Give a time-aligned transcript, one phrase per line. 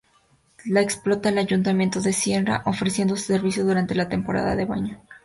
[0.65, 4.99] Lo explota el ayuntamiento de Sintra, ofreciendo su servicio durante la temporada de baño.